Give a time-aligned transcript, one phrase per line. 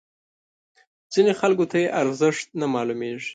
[1.13, 3.29] ځینو خلکو ته یې ارزښت نه معلومیږي.